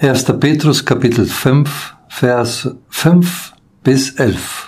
1. 0.00 0.38
Petrus 0.38 0.84
Kapitel 0.84 1.26
5, 1.26 1.96
Vers 2.08 2.68
5 2.88 3.52
bis 3.82 4.10
11. 4.10 4.67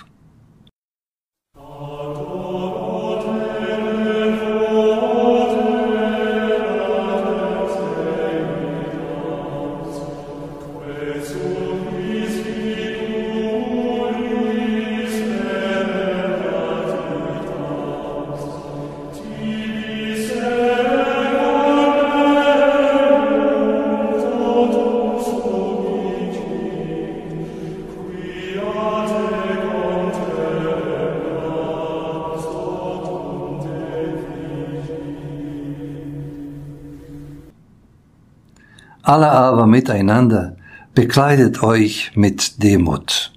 Alle 39.11 39.33
aber 39.33 39.67
miteinander 39.67 40.55
bekleidet 40.95 41.65
euch 41.65 42.13
mit 42.15 42.63
Demut. 42.63 43.33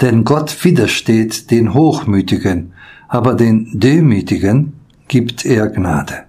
Denn 0.00 0.22
Gott 0.22 0.64
widersteht 0.64 1.50
den 1.50 1.74
Hochmütigen, 1.74 2.72
aber 3.08 3.34
den 3.34 3.80
Demütigen 3.80 4.74
gibt 5.08 5.44
er 5.44 5.70
Gnade. 5.70 6.26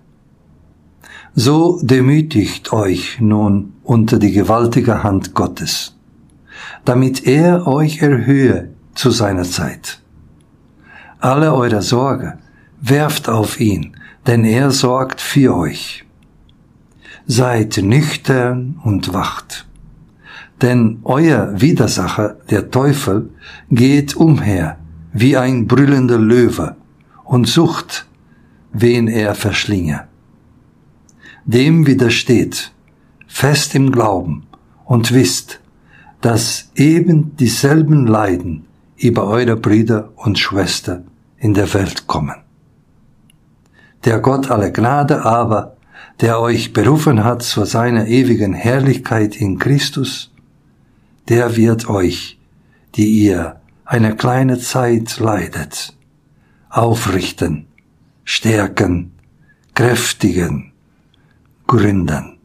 So 1.36 1.80
demütigt 1.84 2.74
euch 2.74 3.20
nun 3.20 3.74
unter 3.84 4.18
die 4.18 4.32
gewaltige 4.32 5.04
Hand 5.04 5.36
Gottes, 5.36 5.96
damit 6.84 7.28
er 7.28 7.68
euch 7.68 8.02
erhöhe 8.02 8.70
zu 8.96 9.12
seiner 9.12 9.44
Zeit. 9.44 10.02
Alle 11.20 11.54
eure 11.54 11.84
Sorge 11.84 12.40
werft 12.82 13.30
auf 13.30 13.60
ihn, 13.60 13.96
denn 14.26 14.46
er 14.46 14.72
sorgt 14.72 15.22
für 15.22 15.56
euch 15.56 16.05
seid 17.28 17.78
nüchtern 17.78 18.80
und 18.84 19.14
wacht. 19.14 19.66
Denn 20.62 21.00
euer 21.04 21.60
Widersacher, 21.60 22.38
der 22.50 22.72
Teufel, 22.72 23.30
geht 23.70 24.16
umher 24.16 24.78
wie 25.12 25.38
ein 25.38 25.68
brüllender 25.68 26.20
Löwe 26.20 26.76
und 27.24 27.48
sucht, 27.48 28.06
wen 28.72 29.08
er 29.08 29.36
verschlinge. 29.36 30.08
Dem 31.46 31.86
widersteht, 31.88 32.72
fest 33.28 33.76
im 33.76 33.92
Glauben 33.92 34.48
und 34.86 35.14
wisst, 35.14 35.60
dass 36.22 36.72
eben 36.76 37.36
dieselben 37.38 38.08
Leiden 38.08 38.66
über 38.98 39.28
eure 39.28 39.56
Brüder 39.56 40.10
und 40.16 40.40
Schwester 40.40 41.04
in 41.38 41.54
der 41.54 41.74
Welt 41.74 42.08
kommen. 42.08 42.36
Der 44.06 44.20
Gott 44.20 44.50
aller 44.50 44.72
Gnade 44.72 45.24
aber 45.26 45.75
der 46.22 46.40
euch 46.40 46.74
berufen 46.74 47.24
hat 47.24 47.44
zu 47.44 47.66
seiner 47.66 48.08
ewigen 48.08 48.54
Herrlichkeit 48.54 49.36
in 49.36 49.60
Christus, 49.60 50.32
der 51.28 51.56
wird 51.56 51.90
euch, 51.90 52.40
die 52.96 53.08
ihr 53.08 53.60
eine 53.84 54.16
kleine 54.16 54.58
Zeit 54.60 55.20
leidet, 55.20 55.94
aufrichten, 56.70 57.68
stärken, 58.24 59.12
kräftigen, 59.74 60.72
gründen. 61.68 62.38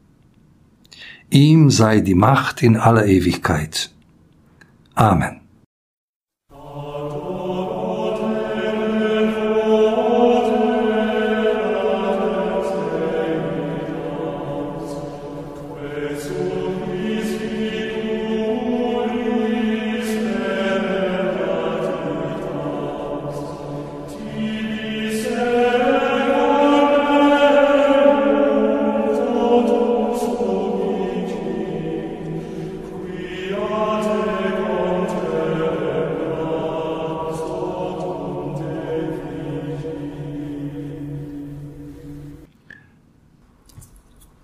Ihm 1.29 1.69
sei 1.69 2.01
die 2.01 2.15
Macht 2.15 2.61
in 2.61 2.75
aller 2.75 3.05
Ewigkeit. 3.05 3.91
Amen. 4.95 5.40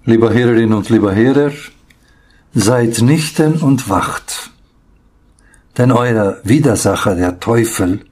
Lieber 0.10 0.34
Hörerinnen 0.34 0.74
und 0.74 0.90
lieber 0.90 1.14
Hörer, 1.14 1.52
seid 2.54 3.02
nüchtern 3.02 3.56
und 3.56 3.90
wacht, 3.90 4.52
denn 5.78 5.92
euer 5.92 6.38
Widersacher, 6.46 7.14
der 7.16 7.42
Teufel, 7.42 8.06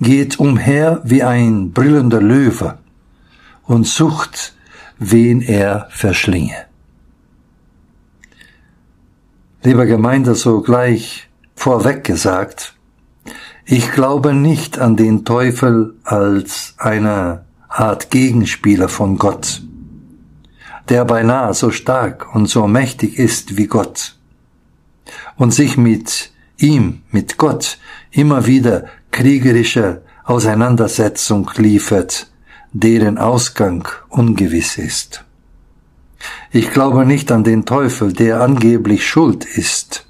geht 0.00 0.38
umher 0.38 1.00
wie 1.02 1.24
ein 1.24 1.72
brüllender 1.72 2.22
Löwe 2.22 2.78
und 3.64 3.84
sucht, 3.84 4.54
wen 5.00 5.42
er 5.42 5.88
verschlinge. 5.90 6.54
Lieber 9.64 9.86
Gemeinde, 9.86 10.36
so 10.36 10.60
gleich 10.60 11.28
vorweg 11.56 12.04
gesagt, 12.04 12.74
ich 13.64 13.90
glaube 13.90 14.34
nicht 14.34 14.78
an 14.78 14.96
den 14.96 15.24
Teufel 15.24 15.96
als 16.04 16.74
eine 16.78 17.44
Art 17.68 18.12
Gegenspieler 18.12 18.88
von 18.88 19.18
Gott 19.18 19.62
der 20.88 21.04
beinahe 21.04 21.54
so 21.54 21.70
stark 21.70 22.34
und 22.34 22.46
so 22.46 22.66
mächtig 22.66 23.18
ist 23.18 23.56
wie 23.56 23.66
Gott 23.66 24.16
und 25.36 25.52
sich 25.52 25.76
mit 25.76 26.30
ihm, 26.58 27.02
mit 27.10 27.38
Gott, 27.38 27.78
immer 28.10 28.46
wieder 28.46 28.86
kriegerische 29.10 30.02
Auseinandersetzung 30.24 31.50
liefert, 31.56 32.30
deren 32.72 33.18
Ausgang 33.18 33.88
ungewiss 34.08 34.78
ist. 34.78 35.24
Ich 36.52 36.70
glaube 36.70 37.06
nicht 37.06 37.32
an 37.32 37.44
den 37.44 37.64
Teufel, 37.64 38.12
der 38.12 38.40
angeblich 38.40 39.06
schuld 39.06 39.44
ist, 39.44 40.06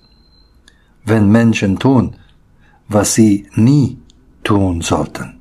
wenn 1.05 1.31
Menschen 1.31 1.79
tun, 1.79 2.17
was 2.89 3.15
sie 3.15 3.49
nie 3.55 3.99
tun 4.43 4.83
sollten. 4.83 5.40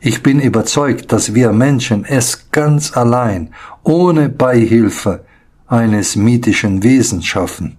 Ich 0.00 0.22
bin 0.22 0.40
überzeugt, 0.40 1.12
dass 1.12 1.34
wir 1.34 1.52
Menschen 1.52 2.04
es 2.04 2.50
ganz 2.52 2.96
allein, 2.96 3.52
ohne 3.82 4.28
Beihilfe 4.28 5.24
eines 5.66 6.14
mythischen 6.14 6.82
Wesens 6.82 7.26
schaffen, 7.26 7.78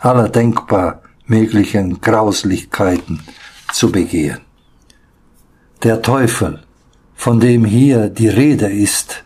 aller 0.00 0.28
denkbar 0.28 1.02
möglichen 1.26 2.00
Grauslichkeiten 2.00 3.20
zu 3.72 3.92
begehen. 3.92 4.40
Der 5.84 6.02
Teufel, 6.02 6.60
von 7.14 7.38
dem 7.38 7.64
hier 7.64 8.08
die 8.08 8.28
Rede 8.28 8.66
ist, 8.66 9.24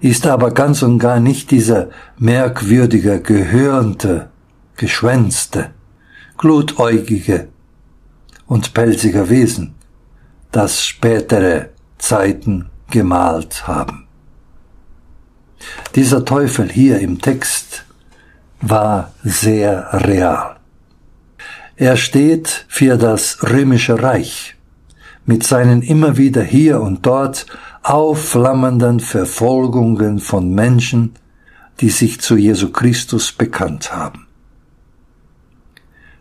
ist 0.00 0.26
aber 0.26 0.52
ganz 0.52 0.82
und 0.82 0.98
gar 0.98 1.20
nicht 1.20 1.50
dieser 1.50 1.90
merkwürdige, 2.16 3.20
gehörnte, 3.20 4.30
geschwänzte, 4.76 5.72
glutäugige 6.38 7.48
und 8.46 8.72
pelzige 8.72 9.28
Wesen, 9.28 9.74
das 10.52 10.84
spätere 10.84 11.70
Zeiten 11.98 12.70
gemalt 12.90 13.66
haben. 13.66 14.06
Dieser 15.94 16.24
Teufel 16.24 16.70
hier 16.70 16.98
im 17.00 17.20
Text 17.20 17.84
war 18.60 19.12
sehr 19.22 19.88
real. 19.92 20.56
Er 21.76 21.96
steht 21.96 22.66
für 22.68 22.96
das 22.96 23.42
römische 23.42 24.02
Reich 24.02 24.56
mit 25.24 25.44
seinen 25.44 25.82
immer 25.82 26.16
wieder 26.16 26.42
hier 26.42 26.80
und 26.80 27.06
dort 27.06 27.46
aufflammenden 27.82 29.00
Verfolgungen 29.00 30.18
von 30.18 30.54
Menschen, 30.54 31.14
die 31.80 31.90
sich 31.90 32.20
zu 32.20 32.36
Jesu 32.36 32.70
Christus 32.70 33.32
bekannt 33.32 33.94
haben. 33.94 34.26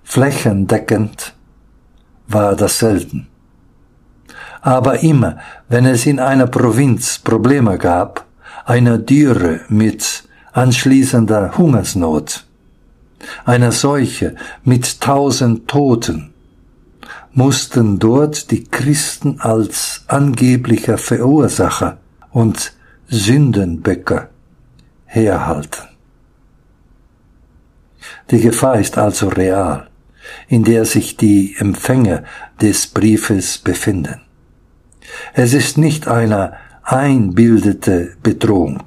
Flächendeckend 0.04 1.34
war 2.28 2.56
das 2.56 2.80
selten. 2.80 3.29
Aber 4.62 5.00
immer, 5.04 5.38
wenn 5.70 5.86
es 5.86 6.06
in 6.06 6.20
einer 6.20 6.48
Provinz 6.48 7.20
Probleme 7.20 7.78
gab, 7.78 8.26
eine 8.66 9.00
Dürre 9.00 9.62
mit 9.70 10.24
anschließender 10.52 11.58
Hungersnot, 11.58 12.46
einer 13.46 13.72
Seuche 13.72 14.36
mit 14.64 15.02
tausend 15.02 15.68
Toten, 15.68 16.34
mussten 17.34 18.00
dort 18.00 18.52
die 18.52 18.64
Christen 18.64 19.40
als 19.40 20.04
angeblicher 20.08 20.98
Verursacher 20.98 21.98
und 22.32 22.74
Sündenböcker 23.08 24.30
herhalten. 25.06 25.88
Die 28.32 28.40
Gefahr 28.40 28.80
ist 28.80 28.98
also 28.98 29.30
real, 29.30 29.90
in 30.48 30.64
der 30.64 30.86
sich 30.86 31.18
die 31.18 31.56
Empfänger 31.58 32.24
des 32.62 32.88
Briefes 32.88 33.58
befinden. 33.58 34.22
Es 35.34 35.54
ist 35.54 35.78
nicht 35.78 36.08
eine 36.08 36.54
einbildete 36.84 38.16
Bedrohung. 38.24 38.84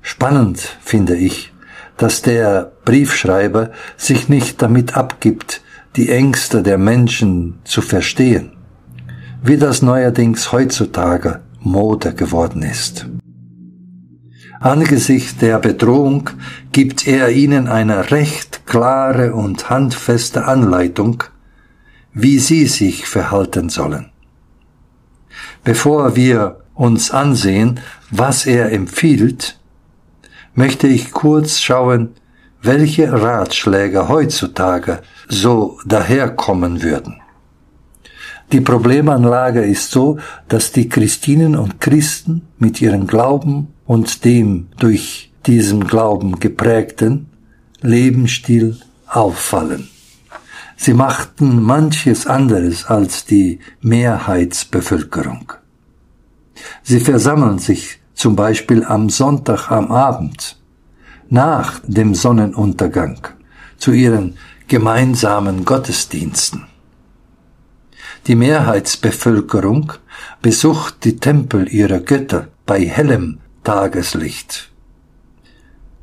Spannend 0.00 0.60
finde 0.80 1.16
ich, 1.16 1.52
dass 1.98 2.22
der 2.22 2.72
Briefschreiber 2.84 3.70
sich 3.96 4.28
nicht 4.28 4.62
damit 4.62 4.96
abgibt, 4.96 5.60
die 5.96 6.10
Ängste 6.10 6.62
der 6.62 6.78
Menschen 6.78 7.58
zu 7.64 7.82
verstehen, 7.82 8.52
wie 9.42 9.56
das 9.56 9.82
neuerdings 9.82 10.52
heutzutage 10.52 11.40
Mode 11.60 12.14
geworden 12.14 12.62
ist. 12.62 13.06
Angesichts 14.60 15.36
der 15.36 15.58
Bedrohung 15.58 16.30
gibt 16.72 17.06
er 17.06 17.30
ihnen 17.30 17.68
eine 17.68 18.10
recht 18.10 18.66
klare 18.66 19.34
und 19.34 19.70
handfeste 19.70 20.46
Anleitung, 20.46 21.24
wie 22.20 22.40
sie 22.40 22.66
sich 22.66 23.06
verhalten 23.06 23.68
sollen. 23.68 24.10
Bevor 25.62 26.16
wir 26.16 26.60
uns 26.74 27.12
ansehen, 27.12 27.78
was 28.10 28.44
er 28.44 28.72
empfiehlt, 28.72 29.56
möchte 30.54 30.88
ich 30.88 31.12
kurz 31.12 31.60
schauen, 31.60 32.10
welche 32.60 33.12
Ratschläge 33.12 34.08
heutzutage 34.08 35.00
so 35.28 35.78
daherkommen 35.86 36.82
würden. 36.82 37.20
Die 38.50 38.62
Problemanlage 38.62 39.60
ist 39.60 39.92
so, 39.92 40.18
dass 40.48 40.72
die 40.72 40.88
Christinen 40.88 41.54
und 41.54 41.80
Christen 41.80 42.48
mit 42.58 42.80
ihrem 42.82 43.06
Glauben 43.06 43.68
und 43.86 44.24
dem 44.24 44.68
durch 44.78 45.32
diesen 45.46 45.86
Glauben 45.86 46.40
geprägten 46.40 47.30
Lebensstil 47.80 48.76
auffallen. 49.06 49.88
Sie 50.80 50.94
machten 50.94 51.60
manches 51.60 52.28
anderes 52.28 52.86
als 52.86 53.24
die 53.24 53.58
Mehrheitsbevölkerung. 53.80 55.52
Sie 56.84 57.00
versammeln 57.00 57.58
sich 57.58 57.98
zum 58.14 58.36
Beispiel 58.36 58.84
am 58.84 59.10
Sonntag 59.10 59.72
am 59.72 59.90
Abend 59.90 60.56
nach 61.28 61.80
dem 61.84 62.14
Sonnenuntergang 62.14 63.18
zu 63.76 63.90
ihren 63.90 64.36
gemeinsamen 64.68 65.64
Gottesdiensten. 65.64 66.66
Die 68.28 68.36
Mehrheitsbevölkerung 68.36 69.92
besucht 70.40 71.04
die 71.04 71.16
Tempel 71.16 71.68
ihrer 71.68 71.98
Götter 71.98 72.48
bei 72.66 72.86
hellem 72.86 73.40
Tageslicht. 73.64 74.70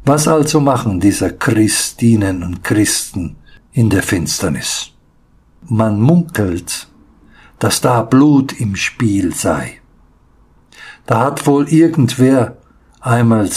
Was 0.03 0.27
also 0.27 0.59
machen 0.59 0.99
diese 0.99 1.31
Christinen 1.31 2.43
und 2.43 2.63
Christen 2.63 3.37
in 3.75 3.89
der 3.89 4.03
Finsternis? 4.03 4.91
Man 5.67 5.99
munkelt, 5.99 6.87
dass 7.59 7.81
da 7.81 8.01
Blut 8.01 8.53
im 8.53 8.75
Spiel 8.75 9.35
sei. 9.35 9.81
Da 11.05 11.19
hat 11.19 11.45
wohl 11.45 11.67
irgendwer 11.67 12.57
einmal 13.01 13.49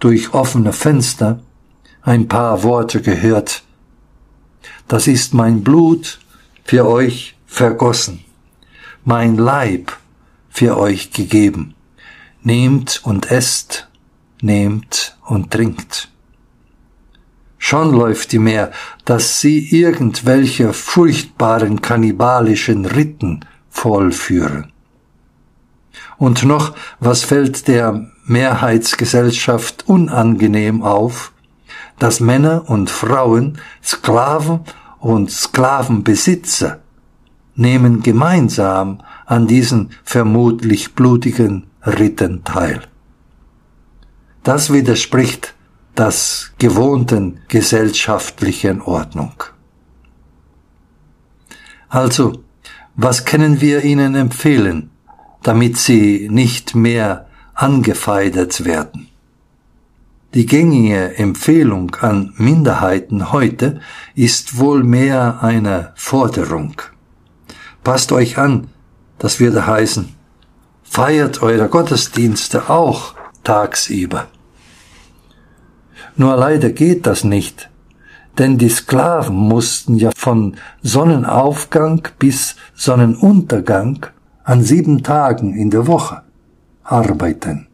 durch 0.00 0.32
offene 0.32 0.72
Fenster 0.72 1.40
ein 2.02 2.28
paar 2.28 2.62
Worte 2.62 3.02
gehört. 3.02 3.62
Das 4.88 5.06
ist 5.06 5.34
mein 5.34 5.62
Blut 5.62 6.18
für 6.64 6.88
euch 6.88 7.36
vergossen, 7.46 8.24
mein 9.04 9.36
Leib 9.36 9.92
für 10.48 10.78
euch 10.78 11.12
gegeben. 11.12 11.74
Nehmt 12.42 13.00
und 13.04 13.30
esst, 13.30 13.88
nehmt 14.40 15.18
und 15.26 15.50
trinkt. 15.50 16.08
Schon 17.58 17.92
läuft 17.92 18.32
die 18.32 18.38
Meer, 18.38 18.70
dass 19.04 19.40
sie 19.40 19.58
irgendwelche 19.58 20.72
furchtbaren 20.72 21.82
kannibalischen 21.82 22.86
Ritten 22.86 23.44
vollführen. 23.68 24.72
Und 26.16 26.44
noch, 26.44 26.74
was 27.00 27.24
fällt 27.24 27.68
der 27.68 28.10
Mehrheitsgesellschaft 28.24 29.88
unangenehm 29.88 30.82
auf, 30.82 31.32
dass 31.98 32.20
Männer 32.20 32.68
und 32.68 32.90
Frauen, 32.90 33.58
Sklaven 33.82 34.60
und 35.00 35.30
Sklavenbesitzer 35.30 36.80
nehmen 37.54 38.02
gemeinsam 38.02 39.02
an 39.26 39.46
diesen 39.46 39.90
vermutlich 40.04 40.94
blutigen 40.94 41.66
Ritten 41.84 42.44
teil. 42.44 42.82
Das 44.44 44.72
widerspricht 44.72 45.54
das 45.98 46.52
gewohnten 46.58 47.40
gesellschaftlichen 47.48 48.80
Ordnung. 48.80 49.32
Also, 51.88 52.44
was 52.94 53.24
können 53.24 53.60
wir 53.60 53.82
Ihnen 53.82 54.14
empfehlen, 54.14 54.90
damit 55.42 55.76
Sie 55.76 56.28
nicht 56.30 56.76
mehr 56.76 57.26
angefeindet 57.54 58.64
werden? 58.64 59.08
Die 60.34 60.46
gängige 60.46 61.18
Empfehlung 61.18 61.96
an 61.96 62.32
Minderheiten 62.36 63.32
heute 63.32 63.80
ist 64.14 64.56
wohl 64.58 64.84
mehr 64.84 65.42
eine 65.42 65.94
Forderung. 65.96 66.80
Passt 67.82 68.12
euch 68.12 68.38
an, 68.38 68.68
das 69.18 69.40
würde 69.40 69.66
heißen, 69.66 70.14
feiert 70.84 71.42
eure 71.42 71.68
Gottesdienste 71.68 72.70
auch 72.70 73.14
tagsüber. 73.42 74.28
Nur 76.16 76.36
leider 76.36 76.70
geht 76.70 77.06
das 77.06 77.24
nicht, 77.24 77.70
denn 78.38 78.58
die 78.58 78.68
Sklaven 78.68 79.36
mussten 79.36 79.94
ja 79.94 80.10
von 80.16 80.56
Sonnenaufgang 80.82 82.08
bis 82.18 82.56
Sonnenuntergang 82.74 84.06
an 84.44 84.62
sieben 84.62 85.02
Tagen 85.02 85.54
in 85.54 85.70
der 85.70 85.86
Woche 85.86 86.22
arbeiten. 86.82 87.66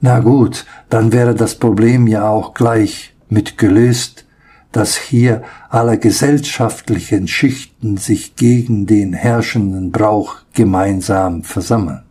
Na 0.00 0.20
gut, 0.20 0.66
dann 0.90 1.12
wäre 1.12 1.34
das 1.34 1.54
Problem 1.54 2.06
ja 2.06 2.28
auch 2.28 2.52
gleich 2.52 3.14
mit 3.28 3.56
gelöst, 3.56 4.26
dass 4.70 4.96
hier 4.96 5.44
alle 5.70 5.98
gesellschaftlichen 5.98 7.28
Schichten 7.28 7.96
sich 7.96 8.34
gegen 8.34 8.86
den 8.86 9.12
herrschenden 9.12 9.92
Brauch 9.92 10.36
gemeinsam 10.52 11.44
versammeln. 11.44 12.02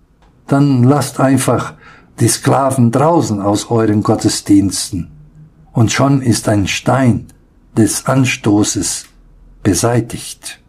Dann 0.47 0.83
lasst 0.83 1.19
einfach 1.19 1.73
die 2.19 2.27
Sklaven 2.27 2.91
draußen 2.91 3.41
aus 3.41 3.69
euren 3.69 4.03
Gottesdiensten, 4.03 5.09
und 5.73 5.91
schon 5.91 6.21
ist 6.21 6.47
ein 6.47 6.67
Stein 6.67 7.27
des 7.75 8.05
Anstoßes 8.05 9.05
beseitigt. 9.63 10.61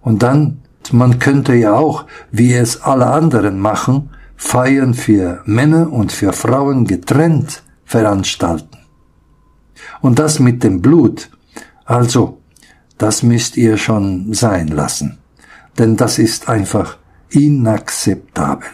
Und 0.00 0.22
dann, 0.24 0.62
man 0.90 1.20
könnte 1.20 1.54
ja 1.54 1.74
auch, 1.74 2.06
wie 2.32 2.52
es 2.52 2.82
alle 2.82 3.06
anderen 3.06 3.60
machen, 3.60 4.10
Feiern 4.36 4.94
für 4.94 5.40
Männer 5.44 5.92
und 5.92 6.10
für 6.10 6.32
Frauen 6.32 6.84
getrennt 6.84 7.62
veranstalten. 7.84 8.78
Und 10.00 10.18
das 10.18 10.40
mit 10.40 10.64
dem 10.64 10.82
Blut. 10.82 11.30
Also, 11.84 12.38
das 12.98 13.22
müsst 13.22 13.56
ihr 13.56 13.76
schon 13.76 14.34
sein 14.34 14.66
lassen. 14.68 15.18
Denn 15.78 15.96
das 15.96 16.18
ist 16.18 16.48
einfach 16.48 16.98
inakzeptabel. 17.30 18.68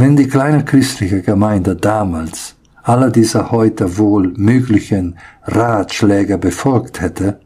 Wenn 0.00 0.14
die 0.14 0.28
kleine 0.28 0.64
christliche 0.64 1.22
Gemeinde 1.22 1.74
damals 1.74 2.54
alle 2.84 3.10
dieser 3.10 3.50
heute 3.50 3.98
wohl 3.98 4.32
möglichen 4.36 5.18
Ratschläge 5.42 6.38
befolgt 6.38 7.00
hätte, 7.00 7.40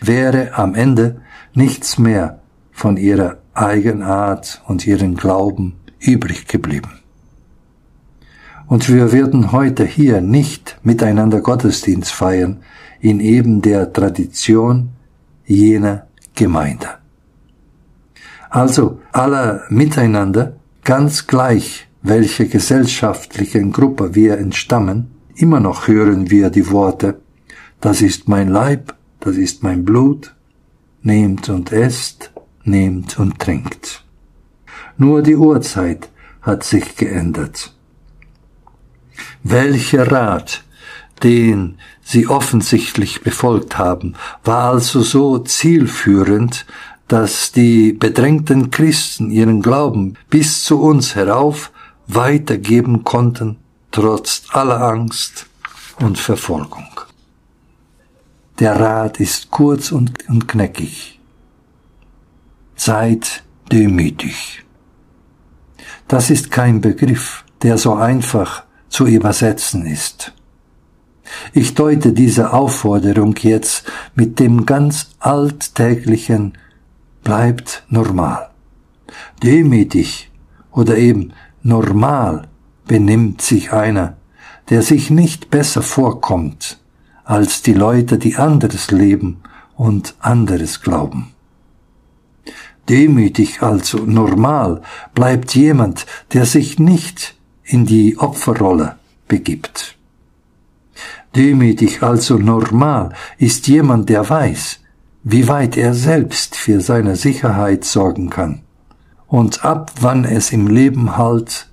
wäre 0.00 0.50
am 0.54 0.74
Ende 0.74 1.20
nichts 1.54 1.96
mehr 1.96 2.40
von 2.72 2.96
ihrer 2.96 3.36
Eigenart 3.54 4.62
und 4.66 4.84
ihren 4.84 5.14
Glauben 5.14 5.76
übrig 6.00 6.48
geblieben. 6.48 6.90
Und 8.66 8.92
wir 8.92 9.12
werden 9.12 9.52
heute 9.52 9.84
hier 9.84 10.20
nicht 10.20 10.80
miteinander 10.82 11.40
Gottesdienst 11.40 12.10
feiern 12.10 12.62
in 12.98 13.20
eben 13.20 13.62
der 13.62 13.92
Tradition 13.92 14.88
jener 15.44 16.08
Gemeinde. 16.34 16.88
Also 18.50 18.98
alle 19.12 19.62
miteinander, 19.68 20.56
ganz 20.86 21.26
gleich, 21.26 21.88
welche 22.00 22.46
gesellschaftlichen 22.46 23.72
Gruppe 23.72 24.14
wir 24.14 24.38
entstammen, 24.38 25.10
immer 25.34 25.58
noch 25.58 25.88
hören 25.88 26.30
wir 26.30 26.48
die 26.48 26.70
Worte, 26.70 27.20
das 27.80 28.00
ist 28.02 28.28
mein 28.28 28.48
Leib, 28.48 28.94
das 29.18 29.36
ist 29.36 29.64
mein 29.64 29.84
Blut, 29.84 30.36
nehmt 31.02 31.48
und 31.48 31.72
esst, 31.72 32.30
nehmt 32.62 33.18
und 33.18 33.40
trinkt. 33.40 34.04
Nur 34.96 35.22
die 35.22 35.34
Uhrzeit 35.34 36.08
hat 36.40 36.62
sich 36.62 36.94
geändert. 36.94 37.74
Welcher 39.42 40.12
Rat, 40.12 40.62
den 41.24 41.78
sie 42.00 42.28
offensichtlich 42.28 43.22
befolgt 43.22 43.76
haben, 43.76 44.14
war 44.44 44.70
also 44.70 45.02
so 45.02 45.40
zielführend, 45.40 46.64
dass 47.08 47.52
die 47.52 47.92
bedrängten 47.92 48.70
Christen 48.70 49.30
ihren 49.30 49.62
Glauben 49.62 50.14
bis 50.28 50.64
zu 50.64 50.80
uns 50.80 51.14
herauf 51.14 51.70
weitergeben 52.06 53.04
konnten, 53.04 53.58
trotz 53.90 54.42
aller 54.50 54.80
Angst 54.80 55.46
und 56.00 56.18
Verfolgung. 56.18 56.88
Der 58.58 58.78
Rat 58.80 59.20
ist 59.20 59.50
kurz 59.50 59.92
und, 59.92 60.18
kneckig. 60.48 61.20
Seid 62.74 63.42
demütig. 63.70 64.64
Das 66.08 66.30
ist 66.30 66.50
kein 66.50 66.80
Begriff, 66.80 67.44
der 67.62 67.78
so 67.78 67.94
einfach 67.94 68.64
zu 68.88 69.06
übersetzen 69.06 69.86
ist. 69.86 70.32
Ich 71.52 71.74
deute 71.74 72.12
diese 72.12 72.52
Aufforderung 72.52 73.34
jetzt 73.40 73.84
mit 74.14 74.38
dem 74.38 74.64
ganz 74.64 75.10
alltäglichen 75.18 76.56
bleibt 77.26 77.82
normal. 77.88 78.50
Demütig 79.42 80.30
oder 80.70 80.96
eben 80.96 81.32
normal 81.64 82.46
benimmt 82.86 83.42
sich 83.42 83.72
einer, 83.72 84.16
der 84.70 84.82
sich 84.82 85.10
nicht 85.10 85.50
besser 85.50 85.82
vorkommt 85.82 86.78
als 87.24 87.62
die 87.62 87.72
Leute, 87.72 88.18
die 88.18 88.36
anderes 88.36 88.92
leben 88.92 89.38
und 89.74 90.14
anderes 90.20 90.82
glauben. 90.82 91.32
Demütig 92.88 93.60
also 93.60 93.98
normal 93.98 94.82
bleibt 95.12 95.56
jemand, 95.56 96.06
der 96.32 96.46
sich 96.46 96.78
nicht 96.78 97.34
in 97.64 97.86
die 97.86 98.18
Opferrolle 98.18 98.98
begibt. 99.26 99.96
Demütig 101.34 102.04
also 102.04 102.38
normal 102.38 103.12
ist 103.36 103.66
jemand, 103.66 104.10
der 104.10 104.30
weiß, 104.30 104.78
wie 105.28 105.48
weit 105.48 105.76
er 105.76 105.92
selbst 105.92 106.54
für 106.54 106.80
seine 106.80 107.16
Sicherheit 107.16 107.84
sorgen 107.84 108.30
kann 108.30 108.60
und 109.26 109.64
ab 109.64 109.90
wann 110.00 110.24
es 110.24 110.52
im 110.52 110.68
Leben 110.68 111.16
halt 111.16 111.68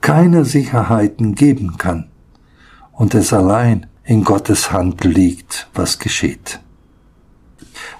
keine 0.00 0.44
Sicherheiten 0.44 1.34
geben 1.34 1.78
kann 1.78 2.10
und 2.92 3.16
es 3.16 3.32
allein 3.32 3.88
in 4.04 4.22
Gottes 4.22 4.70
Hand 4.70 5.02
liegt, 5.02 5.68
was 5.74 5.98
geschieht. 5.98 6.60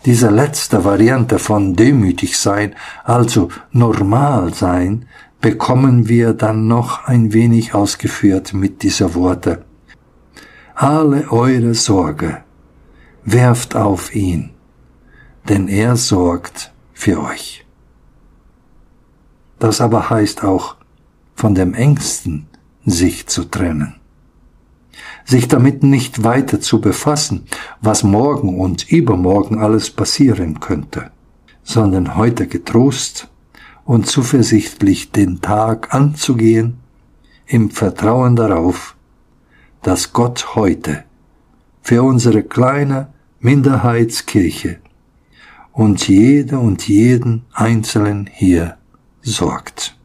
Diese 0.04 0.30
letzte 0.30 0.84
Variante 0.84 1.40
von 1.40 1.74
demütig 1.74 2.38
sein, 2.38 2.76
also 3.02 3.48
normal 3.72 4.54
sein, 4.54 5.06
bekommen 5.40 6.08
wir 6.08 6.32
dann 6.32 6.68
noch 6.68 7.06
ein 7.06 7.32
wenig 7.32 7.74
ausgeführt 7.74 8.54
mit 8.54 8.84
dieser 8.84 9.16
Worte. 9.16 9.64
Alle 10.76 11.32
eure 11.32 11.74
Sorge 11.74 12.44
werft 13.24 13.74
auf 13.74 14.14
ihn, 14.14 14.52
denn 15.48 15.68
er 15.68 15.96
sorgt 15.96 16.72
für 16.92 17.22
euch. 17.22 17.64
Das 19.58 19.80
aber 19.80 20.10
heißt 20.10 20.44
auch, 20.44 20.76
von 21.34 21.54
dem 21.54 21.74
Ängsten 21.74 22.46
sich 22.84 23.26
zu 23.26 23.44
trennen 23.44 23.94
sich 25.24 25.48
damit 25.48 25.82
nicht 25.82 26.24
weiter 26.24 26.60
zu 26.60 26.80
befassen, 26.80 27.46
was 27.80 28.02
morgen 28.02 28.58
und 28.58 28.90
übermorgen 28.90 29.58
alles 29.58 29.90
passieren 29.90 30.60
könnte, 30.60 31.10
sondern 31.62 32.16
heute 32.16 32.46
getrost 32.46 33.28
und 33.84 34.06
zuversichtlich 34.06 35.12
den 35.12 35.40
Tag 35.40 35.94
anzugehen, 35.94 36.78
im 37.46 37.70
Vertrauen 37.70 38.36
darauf, 38.36 38.96
dass 39.82 40.12
Gott 40.12 40.54
heute 40.54 41.04
für 41.82 42.02
unsere 42.02 42.42
kleine 42.42 43.08
Minderheitskirche 43.40 44.78
und 45.72 46.06
jede 46.08 46.58
und 46.58 46.86
jeden 46.88 47.44
Einzelnen 47.52 48.28
hier 48.30 48.76
sorgt 49.22 49.96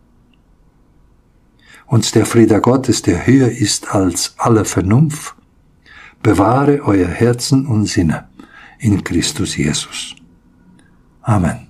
und 1.87 2.15
der 2.15 2.25
Friede 2.25 2.59
Gottes, 2.61 3.01
der 3.01 3.25
höher 3.25 3.49
ist 3.49 3.93
als 3.95 4.35
alle 4.37 4.65
Vernunft, 4.65 5.35
bewahre 6.21 6.83
euer 6.83 7.07
Herzen 7.07 7.65
und 7.65 7.85
Sinne 7.85 8.27
in 8.79 9.03
Christus 9.03 9.57
Jesus. 9.57 10.15
Amen. 11.21 11.66